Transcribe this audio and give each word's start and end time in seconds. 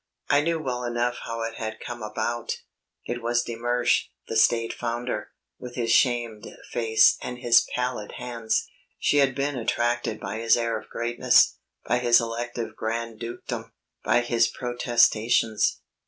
I 0.31 0.41
knew 0.41 0.57
well 0.59 0.83
enough 0.83 1.19
how 1.25 1.43
it 1.43 1.57
had 1.57 1.79
come 1.79 2.01
about. 2.01 2.61
It 3.05 3.21
was 3.21 3.43
de 3.43 3.55
Mersch 3.55 4.05
the 4.27 4.35
State 4.35 4.73
Founder, 4.73 5.29
with 5.59 5.75
his 5.75 5.91
shamed 5.91 6.47
face 6.71 7.19
and 7.21 7.37
his 7.37 7.67
pallid 7.75 8.13
hands. 8.13 8.67
She 8.97 9.17
had 9.17 9.35
been 9.35 9.55
attracted 9.55 10.19
by 10.19 10.39
his 10.39 10.57
air 10.57 10.79
of 10.79 10.89
greatness, 10.89 11.59
by 11.85 11.99
his 11.99 12.19
elective 12.19 12.75
grand 12.75 13.19
dukedom, 13.19 13.73
by 14.03 14.21
his 14.21 14.47
protestations. 14.47 15.81